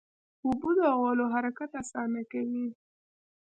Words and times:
اوبه 0.45 0.69
د 0.77 0.79
غولو 0.99 1.25
حرکت 1.35 1.71
اسانه 1.81 2.21
کوي. 2.31 2.67